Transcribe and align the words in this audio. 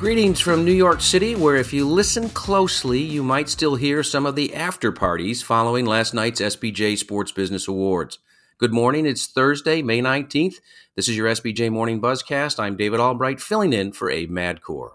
Greetings 0.00 0.40
from 0.40 0.64
New 0.64 0.72
York 0.72 1.02
City, 1.02 1.34
where 1.34 1.56
if 1.56 1.74
you 1.74 1.86
listen 1.86 2.30
closely, 2.30 3.02
you 3.02 3.22
might 3.22 3.50
still 3.50 3.74
hear 3.74 4.02
some 4.02 4.24
of 4.24 4.34
the 4.34 4.54
after 4.54 4.90
parties 4.90 5.42
following 5.42 5.84
last 5.84 6.14
night's 6.14 6.40
SBJ 6.40 6.96
Sports 6.96 7.32
Business 7.32 7.68
Awards. 7.68 8.18
Good 8.56 8.72
morning. 8.72 9.04
It's 9.04 9.26
Thursday, 9.26 9.82
May 9.82 10.00
19th. 10.00 10.54
This 10.96 11.06
is 11.06 11.18
your 11.18 11.28
SBJ 11.28 11.70
Morning 11.70 12.00
Buzzcast. 12.00 12.58
I'm 12.58 12.78
David 12.78 12.98
Albright, 12.98 13.42
filling 13.42 13.74
in 13.74 13.92
for 13.92 14.10
Abe 14.10 14.30
Madkour. 14.30 14.92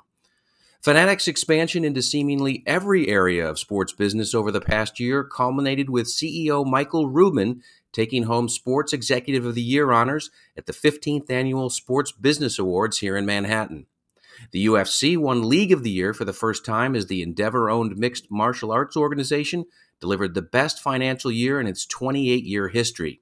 Fanatics' 0.82 1.28
expansion 1.28 1.86
into 1.86 2.02
seemingly 2.02 2.64
every 2.66 3.08
area 3.08 3.48
of 3.48 3.60
sports 3.60 3.94
business 3.94 4.34
over 4.34 4.52
the 4.52 4.60
past 4.60 5.00
year 5.00 5.24
culminated 5.24 5.88
with 5.88 6.08
CEO 6.08 6.66
Michael 6.66 7.10
Rubin 7.10 7.62
taking 7.94 8.24
home 8.24 8.50
Sports 8.50 8.92
Executive 8.92 9.46
of 9.46 9.54
the 9.54 9.62
Year 9.62 9.92
honors 9.92 10.32
at 10.58 10.66
the 10.66 10.74
15th 10.74 11.30
Annual 11.30 11.70
Sports 11.70 12.12
Business 12.12 12.58
Awards 12.58 12.98
here 12.98 13.16
in 13.16 13.28
Manhattan. 13.28 13.86
The 14.52 14.66
UFC 14.66 15.18
won 15.18 15.48
League 15.48 15.72
of 15.72 15.84
the 15.84 15.92
Year 15.92 16.14
for 16.14 16.26
the 16.26 16.34
first 16.34 16.66
time 16.66 16.96
as 16.96 17.08
the 17.08 17.22
Endeavor 17.22 17.70
owned 17.70 17.98
mixed 17.98 18.32
martial 18.32 18.72
arts 18.72 18.96
organization 18.96 19.66
delivered 20.00 20.34
the 20.34 20.42
best 20.42 20.80
financial 20.80 21.32
year 21.32 21.60
in 21.60 21.68
its 21.68 21.86
28 21.86 22.44
year 22.44 22.68
history. 22.68 23.22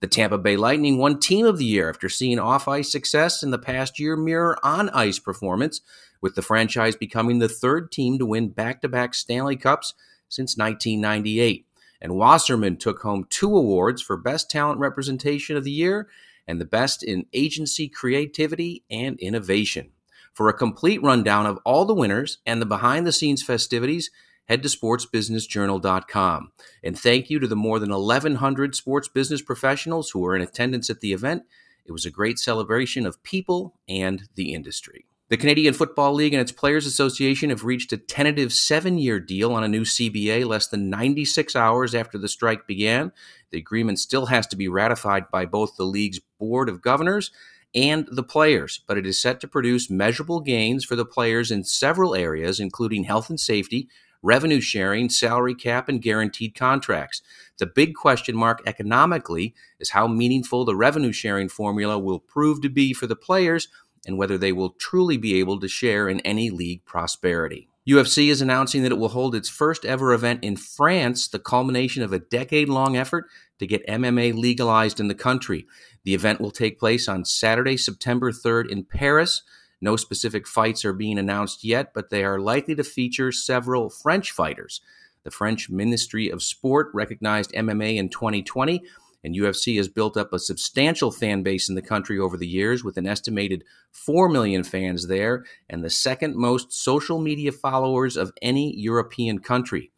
The 0.00 0.08
Tampa 0.08 0.38
Bay 0.38 0.56
Lightning 0.56 0.98
won 0.98 1.20
Team 1.20 1.46
of 1.46 1.58
the 1.58 1.64
Year 1.64 1.88
after 1.88 2.08
seeing 2.08 2.38
off 2.40 2.66
ice 2.66 2.90
success 2.90 3.42
in 3.42 3.52
the 3.52 3.58
past 3.58 4.00
year 4.00 4.16
mirror 4.16 4.58
on 4.64 4.90
ice 4.90 5.20
performance, 5.20 5.80
with 6.20 6.34
the 6.34 6.42
franchise 6.42 6.96
becoming 6.96 7.38
the 7.38 7.48
third 7.48 7.92
team 7.92 8.18
to 8.18 8.26
win 8.26 8.48
back 8.48 8.82
to 8.82 8.88
back 8.88 9.14
Stanley 9.14 9.56
Cups 9.56 9.94
since 10.28 10.56
1998. 10.56 11.66
And 12.00 12.16
Wasserman 12.16 12.78
took 12.78 13.02
home 13.02 13.26
two 13.30 13.56
awards 13.56 14.02
for 14.02 14.16
Best 14.16 14.50
Talent 14.50 14.80
Representation 14.80 15.56
of 15.56 15.62
the 15.62 15.70
Year 15.70 16.08
and 16.48 16.60
the 16.60 16.64
Best 16.64 17.04
in 17.04 17.26
Agency 17.32 17.88
Creativity 17.88 18.82
and 18.90 19.18
Innovation. 19.20 19.90
For 20.34 20.48
a 20.48 20.54
complete 20.54 21.02
rundown 21.02 21.46
of 21.46 21.58
all 21.64 21.84
the 21.84 21.94
winners 21.94 22.38
and 22.46 22.60
the 22.60 22.66
behind 22.66 23.06
the 23.06 23.12
scenes 23.12 23.42
festivities, 23.42 24.10
head 24.46 24.62
to 24.62 24.68
sportsbusinessjournal.com. 24.68 26.52
And 26.82 26.98
thank 26.98 27.30
you 27.30 27.38
to 27.38 27.46
the 27.46 27.56
more 27.56 27.78
than 27.78 27.90
1,100 27.90 28.74
sports 28.74 29.08
business 29.08 29.42
professionals 29.42 30.10
who 30.10 30.20
were 30.20 30.34
in 30.34 30.42
attendance 30.42 30.90
at 30.90 31.00
the 31.00 31.12
event. 31.12 31.42
It 31.84 31.92
was 31.92 32.06
a 32.06 32.10
great 32.10 32.38
celebration 32.38 33.06
of 33.06 33.22
people 33.22 33.74
and 33.88 34.28
the 34.34 34.54
industry. 34.54 35.06
The 35.28 35.38
Canadian 35.38 35.72
Football 35.72 36.12
League 36.12 36.34
and 36.34 36.42
its 36.42 36.52
Players 36.52 36.84
Association 36.84 37.48
have 37.48 37.64
reached 37.64 37.92
a 37.92 37.96
tentative 37.96 38.52
seven 38.52 38.98
year 38.98 39.18
deal 39.18 39.54
on 39.54 39.64
a 39.64 39.68
new 39.68 39.82
CBA 39.82 40.44
less 40.44 40.66
than 40.66 40.90
96 40.90 41.56
hours 41.56 41.94
after 41.94 42.18
the 42.18 42.28
strike 42.28 42.66
began. 42.66 43.12
The 43.50 43.58
agreement 43.58 43.98
still 43.98 44.26
has 44.26 44.46
to 44.48 44.56
be 44.56 44.68
ratified 44.68 45.30
by 45.30 45.46
both 45.46 45.76
the 45.76 45.84
league's 45.84 46.20
Board 46.38 46.68
of 46.68 46.82
Governors 46.82 47.30
and 47.74 48.06
the 48.10 48.22
players, 48.22 48.80
but 48.86 48.98
it 48.98 49.06
is 49.06 49.18
set 49.18 49.40
to 49.40 49.48
produce 49.48 49.90
measurable 49.90 50.40
gains 50.40 50.84
for 50.84 50.96
the 50.96 51.06
players 51.06 51.50
in 51.50 51.64
several 51.64 52.14
areas, 52.14 52.60
including 52.60 53.04
health 53.04 53.30
and 53.30 53.40
safety, 53.40 53.88
revenue 54.22 54.60
sharing, 54.60 55.08
salary 55.08 55.54
cap, 55.54 55.88
and 55.88 56.02
guaranteed 56.02 56.54
contracts. 56.54 57.22
The 57.58 57.66
big 57.66 57.94
question 57.94 58.36
mark 58.36 58.62
economically 58.66 59.54
is 59.80 59.90
how 59.90 60.06
meaningful 60.06 60.64
the 60.64 60.76
revenue 60.76 61.12
sharing 61.12 61.48
formula 61.48 61.98
will 61.98 62.20
prove 62.20 62.60
to 62.62 62.68
be 62.68 62.92
for 62.92 63.06
the 63.06 63.16
players 63.16 63.68
and 64.06 64.18
whether 64.18 64.36
they 64.36 64.52
will 64.52 64.70
truly 64.70 65.16
be 65.16 65.38
able 65.38 65.60
to 65.60 65.68
share 65.68 66.08
in 66.08 66.20
any 66.20 66.50
league 66.50 66.84
prosperity. 66.84 67.68
UFC 67.88 68.28
is 68.28 68.40
announcing 68.40 68.82
that 68.82 68.92
it 68.92 68.98
will 68.98 69.08
hold 69.08 69.34
its 69.34 69.48
first 69.48 69.84
ever 69.84 70.12
event 70.12 70.44
in 70.44 70.56
France, 70.56 71.26
the 71.26 71.40
culmination 71.40 72.02
of 72.02 72.12
a 72.12 72.20
decade 72.20 72.68
long 72.68 72.96
effort 72.96 73.26
to 73.62 73.66
get 73.68 73.86
MMA 73.86 74.34
legalized 74.34 74.98
in 74.98 75.06
the 75.06 75.14
country. 75.14 75.66
The 76.02 76.14
event 76.14 76.40
will 76.40 76.50
take 76.50 76.80
place 76.80 77.06
on 77.06 77.24
Saturday, 77.24 77.76
September 77.76 78.32
3rd 78.32 78.68
in 78.68 78.82
Paris. 78.82 79.42
No 79.80 79.94
specific 79.94 80.48
fights 80.48 80.84
are 80.84 80.92
being 80.92 81.16
announced 81.16 81.62
yet, 81.62 81.94
but 81.94 82.10
they 82.10 82.24
are 82.24 82.40
likely 82.40 82.74
to 82.74 82.82
feature 82.82 83.30
several 83.30 83.88
French 83.88 84.32
fighters. 84.32 84.80
The 85.22 85.30
French 85.30 85.70
Ministry 85.70 86.28
of 86.28 86.42
Sport 86.42 86.88
recognized 86.92 87.52
MMA 87.52 87.98
in 87.98 88.08
2020 88.08 88.82
and 89.22 89.36
UFC 89.36 89.76
has 89.76 89.86
built 89.86 90.16
up 90.16 90.32
a 90.32 90.40
substantial 90.40 91.12
fan 91.12 91.44
base 91.44 91.68
in 91.68 91.76
the 91.76 91.82
country 91.82 92.18
over 92.18 92.36
the 92.36 92.48
years 92.48 92.82
with 92.82 92.96
an 92.96 93.06
estimated 93.06 93.62
4 93.92 94.28
million 94.28 94.64
fans 94.64 95.06
there 95.06 95.44
and 95.70 95.84
the 95.84 95.90
second 95.90 96.34
most 96.34 96.72
social 96.72 97.20
media 97.20 97.52
followers 97.52 98.16
of 98.16 98.32
any 98.42 98.76
European 98.76 99.38
country. 99.38 99.91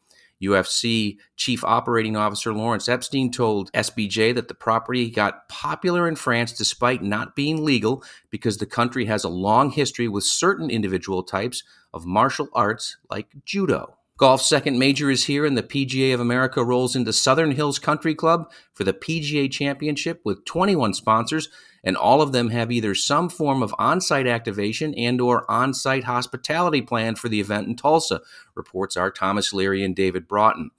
UFC 0.47 1.19
Chief 1.37 1.65
Operating 1.65 2.17
Officer 2.17 2.53
Lawrence 2.53 2.89
Epstein 2.89 3.31
told 3.31 3.73
SBJ 3.73 4.35
that 4.35 4.49
the 4.49 4.55
property 4.55 5.11
got 5.11 5.49
popular 5.49 6.07
in 6.09 6.17
France 6.17 6.53
despite 6.53 7.03
not 7.03 7.37
being 7.37 7.65
legal 7.65 8.03
because 8.31 8.59
the 8.59 8.67
country 8.67 9.07
has 9.07 9.25
a 9.25 9.29
long 9.29 9.71
history 9.71 10.09
with 10.09 10.25
certain 10.25 10.71
individual 10.71 11.23
types 11.23 11.63
of 11.93 12.07
martial 12.07 12.49
arts 12.53 12.97
like 13.11 13.29
judo. 13.45 13.97
Golf's 14.17 14.47
second 14.47 14.79
major 14.79 15.11
is 15.11 15.25
here, 15.25 15.45
and 15.45 15.59
the 15.59 15.63
PGA 15.63 16.15
of 16.15 16.21
America 16.21 16.65
rolls 16.65 16.95
into 16.95 17.13
Southern 17.13 17.51
Hills 17.51 17.81
Country 17.81 18.15
Club 18.15 18.51
for 18.73 18.85
the 18.85 18.93
PGA 18.93 19.51
Championship 19.51 20.21
with 20.25 20.45
21 20.45 20.95
sponsors, 20.95 21.49
and 21.85 21.97
all 21.97 22.23
of 22.23 22.33
them 22.33 22.49
have 22.49 22.73
either 22.73 22.95
some 22.95 23.29
form 23.29 23.63
of 23.63 23.75
on-site 23.79 24.27
activation 24.27 24.95
and/or 24.95 25.49
on-site 25.49 26.05
hospitality 26.05 26.83
planned 26.83 27.19
for 27.19 27.29
the 27.29 27.41
event 27.41 27.69
in 27.69 27.77
Tulsa. 27.77 28.23
Reports 28.55 28.97
are 28.97 29.11
Thomas 29.11 29.53
Leary 29.53 29.85
and 29.85 29.95
David 29.95 30.27
Broughton. 30.27 30.71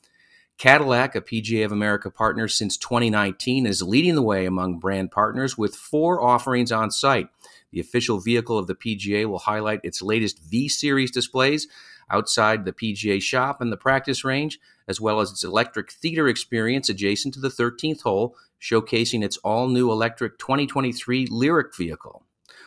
Cadillac, 0.58 1.16
a 1.16 1.22
PGA 1.22 1.66
of 1.66 1.72
America 1.72 2.10
partner 2.10 2.48
since 2.48 2.78
2019, 2.78 3.66
is 3.66 3.82
leading 3.82 4.16
the 4.16 4.22
way 4.22 4.46
among 4.46 4.80
brand 4.80 5.12
partners 5.12 5.58
with 5.58 5.76
four 5.76 6.22
offerings 6.22 6.72
on 6.72 6.90
site. 6.90 7.28
The 7.72 7.82
official 7.82 8.20
vehicle 8.20 8.58
of 8.58 8.68
the 8.68 8.76
PGA 8.76 9.26
will 9.26 9.40
highlight 9.40 9.82
its 9.84 10.02
latest 10.02 10.40
V 10.40 10.70
Series 10.70 11.12
displays 11.12 11.68
outside 12.10 12.64
the 12.64 12.72
PGA 12.72 13.22
shop 13.22 13.60
and 13.60 13.72
the 13.72 13.78
practice 13.78 14.24
range, 14.24 14.60
as 14.88 15.02
well 15.02 15.20
as 15.20 15.32
its 15.32 15.44
electric 15.44 15.92
theater 15.92 16.28
experience 16.30 16.88
adjacent 16.88 17.34
to 17.34 17.42
the 17.42 17.50
13th 17.50 18.04
hole, 18.04 18.38
showcasing 18.62 19.24
its 19.24 19.38
all 19.38 19.68
new 19.68 19.92
electric 19.92 20.38
2023 20.40 21.28
Lyriq 21.28 21.76
vehicle. 21.76 22.26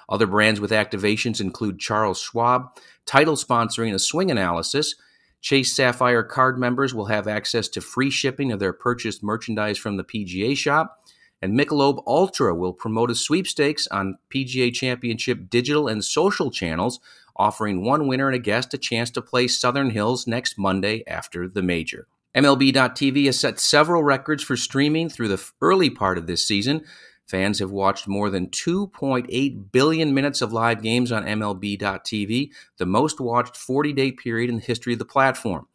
Other 0.08 0.26
brands 0.26 0.60
with 0.60 0.70
activations 0.70 1.40
include 1.40 1.78
Charles 1.78 2.20
Schwab, 2.20 2.76
title 3.04 3.36
sponsoring 3.36 3.92
a 3.92 3.98
swing 3.98 4.30
analysis. 4.30 4.94
Chase 5.40 5.72
Sapphire 5.74 6.22
card 6.22 6.58
members 6.58 6.94
will 6.94 7.06
have 7.06 7.28
access 7.28 7.68
to 7.68 7.80
free 7.80 8.10
shipping 8.10 8.50
of 8.50 8.58
their 8.58 8.72
purchased 8.72 9.22
merchandise 9.22 9.78
from 9.78 9.96
the 9.96 10.04
PGA 10.04 10.56
shop. 10.56 10.98
And 11.40 11.58
Michelob 11.58 12.02
Ultra 12.06 12.54
will 12.54 12.72
promote 12.72 13.10
a 13.10 13.14
sweepstakes 13.14 13.86
on 13.88 14.18
PGA 14.34 14.74
Championship 14.74 15.48
digital 15.48 15.86
and 15.86 16.04
social 16.04 16.50
channels 16.50 16.98
offering 17.36 17.84
one 17.84 18.08
winner 18.08 18.26
and 18.26 18.34
a 18.34 18.40
guest 18.40 18.74
a 18.74 18.78
chance 18.78 19.10
to 19.12 19.22
play 19.22 19.46
Southern 19.46 19.90
Hills 19.90 20.26
next 20.26 20.58
Monday 20.58 21.04
after 21.06 21.46
the 21.48 21.62
major. 21.62 22.08
MLB.tv 22.34 23.26
has 23.26 23.40
set 23.40 23.58
several 23.58 24.02
records 24.02 24.42
for 24.42 24.56
streaming 24.56 25.08
through 25.08 25.28
the 25.28 25.50
early 25.60 25.90
part 25.90 26.18
of 26.18 26.26
this 26.26 26.46
season. 26.46 26.84
Fans 27.26 27.58
have 27.58 27.70
watched 27.70 28.08
more 28.08 28.30
than 28.30 28.48
2.8 28.48 29.72
billion 29.72 30.14
minutes 30.14 30.40
of 30.40 30.52
live 30.52 30.82
games 30.82 31.12
on 31.12 31.24
MLB.tv, 31.26 32.50
the 32.78 32.86
most 32.86 33.20
watched 33.20 33.56
40 33.56 33.92
day 33.92 34.12
period 34.12 34.50
in 34.50 34.56
the 34.56 34.64
history 34.64 34.94
of 34.94 34.98
the 34.98 35.04
platform. 35.04 35.66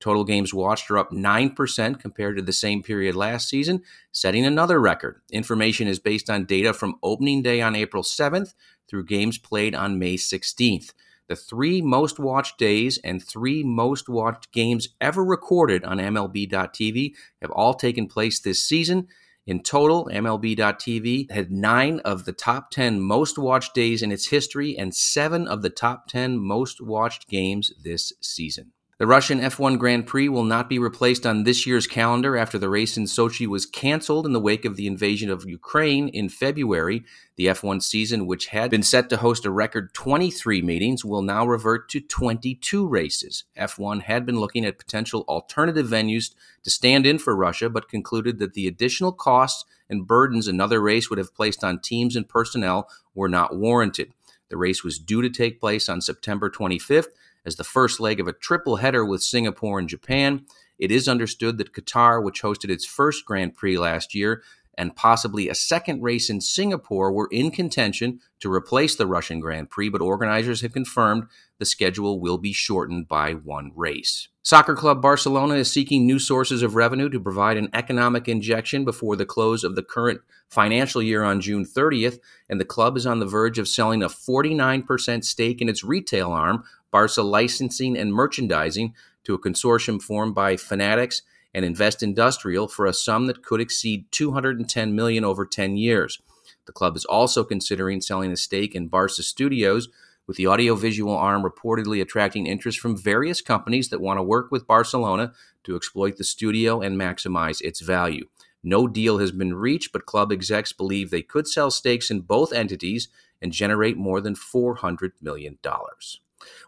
Total 0.00 0.24
games 0.24 0.52
watched 0.52 0.90
are 0.90 0.98
up 0.98 1.12
9% 1.12 2.00
compared 2.00 2.36
to 2.36 2.42
the 2.42 2.52
same 2.52 2.82
period 2.82 3.14
last 3.14 3.48
season, 3.48 3.82
setting 4.10 4.44
another 4.44 4.80
record. 4.80 5.20
Information 5.30 5.86
is 5.86 6.00
based 6.00 6.28
on 6.28 6.44
data 6.44 6.72
from 6.72 6.96
opening 7.04 7.40
day 7.40 7.62
on 7.62 7.76
April 7.76 8.02
7th 8.02 8.54
through 8.88 9.04
games 9.04 9.38
played 9.38 9.74
on 9.74 10.00
May 10.00 10.16
16th. 10.16 10.92
The 11.32 11.36
three 11.36 11.80
most 11.80 12.18
watched 12.18 12.58
days 12.58 12.98
and 12.98 13.24
three 13.26 13.62
most 13.62 14.06
watched 14.06 14.52
games 14.52 14.88
ever 15.00 15.24
recorded 15.24 15.82
on 15.82 15.96
MLB.tv 15.96 17.14
have 17.40 17.50
all 17.52 17.72
taken 17.72 18.06
place 18.06 18.38
this 18.38 18.60
season. 18.60 19.08
In 19.46 19.62
total, 19.62 20.10
MLB.tv 20.12 21.30
had 21.30 21.50
nine 21.50 22.00
of 22.00 22.26
the 22.26 22.34
top 22.34 22.70
10 22.70 23.00
most 23.00 23.38
watched 23.38 23.72
days 23.72 24.02
in 24.02 24.12
its 24.12 24.26
history 24.26 24.76
and 24.76 24.94
seven 24.94 25.48
of 25.48 25.62
the 25.62 25.70
top 25.70 26.06
10 26.06 26.38
most 26.38 26.82
watched 26.82 27.30
games 27.30 27.72
this 27.82 28.12
season. 28.20 28.72
The 29.02 29.08
Russian 29.08 29.40
F1 29.40 29.80
Grand 29.80 30.06
Prix 30.06 30.28
will 30.28 30.44
not 30.44 30.68
be 30.68 30.78
replaced 30.78 31.26
on 31.26 31.42
this 31.42 31.66
year's 31.66 31.88
calendar 31.88 32.36
after 32.36 32.56
the 32.56 32.68
race 32.68 32.96
in 32.96 33.06
Sochi 33.06 33.48
was 33.48 33.66
canceled 33.66 34.26
in 34.26 34.32
the 34.32 34.38
wake 34.38 34.64
of 34.64 34.76
the 34.76 34.86
invasion 34.86 35.28
of 35.28 35.44
Ukraine 35.44 36.06
in 36.06 36.28
February. 36.28 37.02
The 37.34 37.46
F1 37.46 37.82
season, 37.82 38.28
which 38.28 38.46
had 38.46 38.70
been 38.70 38.84
set 38.84 39.10
to 39.10 39.16
host 39.16 39.44
a 39.44 39.50
record 39.50 39.92
23 39.92 40.62
meetings, 40.62 41.04
will 41.04 41.20
now 41.20 41.44
revert 41.44 41.88
to 41.88 42.00
22 42.00 42.86
races. 42.86 43.42
F1 43.58 44.02
had 44.02 44.24
been 44.24 44.38
looking 44.38 44.64
at 44.64 44.78
potential 44.78 45.24
alternative 45.26 45.88
venues 45.88 46.32
to 46.62 46.70
stand 46.70 47.04
in 47.04 47.18
for 47.18 47.34
Russia, 47.34 47.68
but 47.68 47.88
concluded 47.88 48.38
that 48.38 48.54
the 48.54 48.68
additional 48.68 49.10
costs 49.10 49.64
and 49.90 50.06
burdens 50.06 50.46
another 50.46 50.80
race 50.80 51.10
would 51.10 51.18
have 51.18 51.34
placed 51.34 51.64
on 51.64 51.80
teams 51.80 52.14
and 52.14 52.28
personnel 52.28 52.88
were 53.16 53.28
not 53.28 53.56
warranted. 53.56 54.12
The 54.48 54.56
race 54.56 54.84
was 54.84 55.00
due 55.00 55.22
to 55.22 55.30
take 55.30 55.58
place 55.58 55.88
on 55.88 56.00
September 56.00 56.48
25th 56.48 57.08
as 57.44 57.56
the 57.56 57.64
first 57.64 58.00
leg 58.00 58.20
of 58.20 58.28
a 58.28 58.32
triple 58.32 58.76
header 58.76 59.04
with 59.04 59.22
Singapore 59.22 59.78
and 59.78 59.88
Japan. 59.88 60.44
It 60.78 60.90
is 60.90 61.08
understood 61.08 61.58
that 61.58 61.72
Qatar, 61.72 62.22
which 62.22 62.42
hosted 62.42 62.70
its 62.70 62.84
first 62.84 63.24
Grand 63.24 63.54
Prix 63.54 63.78
last 63.78 64.14
year, 64.14 64.42
and 64.76 64.96
possibly 64.96 65.48
a 65.48 65.54
second 65.54 66.02
race 66.02 66.30
in 66.30 66.40
Singapore 66.40 67.12
were 67.12 67.28
in 67.30 67.50
contention 67.50 68.20
to 68.40 68.52
replace 68.52 68.94
the 68.94 69.06
Russian 69.06 69.38
Grand 69.38 69.70
Prix, 69.70 69.90
but 69.90 70.00
organizers 70.00 70.62
have 70.62 70.72
confirmed 70.72 71.24
the 71.58 71.66
schedule 71.66 72.20
will 72.20 72.38
be 72.38 72.52
shortened 72.52 73.06
by 73.06 73.32
one 73.32 73.70
race. 73.76 74.28
Soccer 74.44 74.74
club 74.74 75.00
Barcelona 75.00 75.54
is 75.54 75.70
seeking 75.70 76.04
new 76.04 76.18
sources 76.18 76.62
of 76.62 76.74
revenue 76.74 77.08
to 77.10 77.20
provide 77.20 77.56
an 77.56 77.68
economic 77.72 78.28
injection 78.28 78.84
before 78.84 79.14
the 79.14 79.26
close 79.26 79.62
of 79.62 79.76
the 79.76 79.84
current 79.84 80.20
financial 80.48 81.00
year 81.00 81.22
on 81.22 81.40
June 81.40 81.64
30th, 81.64 82.18
and 82.48 82.60
the 82.60 82.64
club 82.64 82.96
is 82.96 83.06
on 83.06 83.20
the 83.20 83.26
verge 83.26 83.58
of 83.58 83.68
selling 83.68 84.02
a 84.02 84.08
49% 84.08 85.24
stake 85.24 85.60
in 85.60 85.68
its 85.68 85.84
retail 85.84 86.32
arm, 86.32 86.64
Barca 86.92 87.22
Licensing 87.22 87.96
and 87.96 88.14
Merchandising 88.14 88.94
to 89.24 89.34
a 89.34 89.38
consortium 89.38 90.00
formed 90.00 90.34
by 90.36 90.56
Fanatics 90.56 91.22
and 91.52 91.64
Investindustrial 91.64 92.70
for 92.70 92.86
a 92.86 92.94
sum 92.94 93.26
that 93.26 93.42
could 93.42 93.60
exceed 93.60 94.06
210 94.12 94.94
million 94.94 95.24
over 95.24 95.44
10 95.44 95.76
years. 95.76 96.20
The 96.66 96.72
club 96.72 96.96
is 96.96 97.04
also 97.04 97.42
considering 97.42 98.00
selling 98.00 98.30
a 98.30 98.36
stake 98.36 98.74
in 98.74 98.86
Barca 98.86 99.22
Studios, 99.22 99.88
with 100.26 100.36
the 100.36 100.46
audiovisual 100.46 101.16
arm 101.16 101.42
reportedly 101.42 102.00
attracting 102.00 102.46
interest 102.46 102.78
from 102.78 102.96
various 102.96 103.40
companies 103.40 103.88
that 103.88 104.00
want 104.00 104.18
to 104.18 104.22
work 104.22 104.52
with 104.52 104.68
Barcelona 104.68 105.32
to 105.64 105.74
exploit 105.74 106.16
the 106.16 106.24
studio 106.24 106.80
and 106.80 106.98
maximize 106.98 107.60
its 107.60 107.80
value. 107.80 108.28
No 108.62 108.86
deal 108.86 109.18
has 109.18 109.32
been 109.32 109.54
reached, 109.54 109.92
but 109.92 110.06
club 110.06 110.30
execs 110.30 110.72
believe 110.72 111.10
they 111.10 111.22
could 111.22 111.48
sell 111.48 111.70
stakes 111.70 112.10
in 112.10 112.20
both 112.20 112.52
entities 112.52 113.08
and 113.40 113.52
generate 113.52 113.96
more 113.96 114.20
than 114.20 114.36
$400 114.36 115.10
million. 115.20 115.58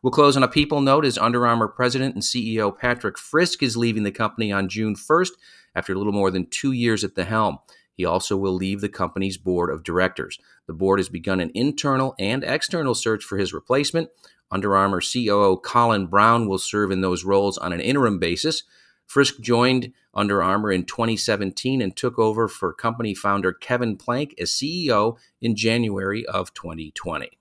We'll 0.02 0.10
close 0.10 0.36
on 0.36 0.42
a 0.42 0.48
people 0.48 0.80
note 0.80 1.04
as 1.04 1.18
Under 1.18 1.46
Armour 1.46 1.68
president 1.68 2.14
and 2.14 2.22
CEO 2.22 2.76
Patrick 2.76 3.18
Frisk 3.18 3.62
is 3.62 3.76
leaving 3.76 4.02
the 4.02 4.10
company 4.10 4.52
on 4.52 4.68
June 4.68 4.94
1st 4.94 5.30
after 5.74 5.92
a 5.92 5.96
little 5.96 6.12
more 6.12 6.30
than 6.30 6.46
two 6.46 6.72
years 6.72 7.04
at 7.04 7.14
the 7.14 7.24
helm. 7.24 7.58
He 7.96 8.04
also 8.04 8.36
will 8.36 8.54
leave 8.54 8.80
the 8.80 8.88
company's 8.88 9.38
board 9.38 9.70
of 9.70 9.84
directors. 9.84 10.38
The 10.66 10.72
board 10.72 10.98
has 10.98 11.08
begun 11.08 11.40
an 11.40 11.50
internal 11.54 12.14
and 12.18 12.42
external 12.42 12.94
search 12.94 13.24
for 13.24 13.38
his 13.38 13.52
replacement. 13.52 14.10
Under 14.50 14.76
Armour 14.76 15.00
COO 15.00 15.56
Colin 15.58 16.06
Browne 16.06 16.48
will 16.48 16.58
serve 16.58 16.90
in 16.90 17.00
those 17.00 17.24
roles 17.24 17.58
on 17.58 17.72
an 17.72 17.80
interim 17.80 18.18
basis. 18.18 18.62
Frisk 19.06 19.40
joined 19.40 19.92
Under 20.14 20.42
Armour 20.42 20.72
in 20.72 20.84
2017 20.84 21.82
and 21.82 21.96
took 21.96 22.18
over 22.18 22.48
for 22.48 22.72
company 22.72 23.14
founder 23.14 23.52
Kevin 23.52 23.96
Plank 23.96 24.34
as 24.38 24.50
CEO 24.50 25.16
in 25.40 25.56
January 25.56 26.24
of 26.26 26.52
2020. 26.54 27.38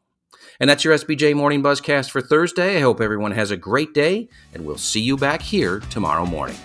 And 0.59 0.69
that's 0.69 0.83
your 0.83 0.93
SBJ 0.95 1.35
Morning 1.35 1.63
Buzzcast 1.63 2.09
for 2.09 2.21
Thursday. 2.21 2.77
I 2.77 2.81
hope 2.81 3.01
everyone 3.01 3.31
has 3.31 3.51
a 3.51 3.57
great 3.57 3.93
day, 3.93 4.27
and 4.53 4.65
we'll 4.65 4.77
see 4.77 5.01
you 5.01 5.17
back 5.17 5.41
here 5.41 5.79
tomorrow 5.89 6.25
morning. 6.25 6.57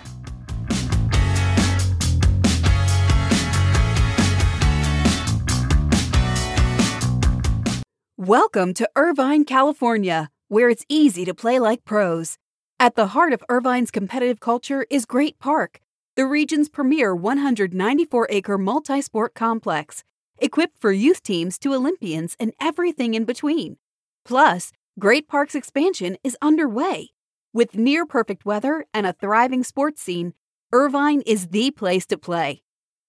Welcome 8.17 8.75
to 8.75 8.91
Irvine, 8.95 9.45
California, 9.45 10.29
where 10.49 10.69
it's 10.69 10.85
easy 10.89 11.25
to 11.25 11.33
play 11.33 11.59
like 11.59 11.85
pros. 11.85 12.37
At 12.79 12.95
the 12.95 13.09
heart 13.09 13.33
of 13.33 13.43
Irvine's 13.49 13.91
competitive 13.91 14.39
culture 14.39 14.87
is 14.91 15.07
Great 15.07 15.39
Park, 15.39 15.81
the 16.15 16.27
region's 16.27 16.69
premier 16.69 17.15
194 17.15 18.27
acre 18.31 18.59
multi 18.59 19.01
sport 19.01 19.35
complex 19.35 20.05
equipped 20.41 20.79
for 20.79 20.93
youth 20.93 21.23
teams 21.23 21.59
to 21.59 21.75
Olympians 21.75 22.37
and 22.39 22.53
everything 22.61 23.15
in 23.15 23.25
between. 23.25 23.77
Plus, 24.25 24.73
Great 24.99 25.29
Park's 25.29 25.55
expansion 25.55 26.17
is 26.25 26.37
underway. 26.43 27.11
With 27.53 27.77
near 27.77 28.05
perfect 28.05 28.45
weather 28.45 28.85
and 28.93 29.07
a 29.07 29.13
thriving 29.13 29.65
sports 29.65 30.03
scene, 30.03 30.35
Irvine 30.73 31.23
is 31.23 31.49
the 31.49 31.71
place 31.71 32.05
to 32.07 32.19
play. 32.19 32.63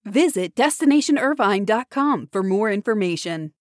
Visit 0.05 0.55
destinationirvine.com 0.55 2.29
for 2.31 2.43
more 2.43 2.71
information. 2.71 3.53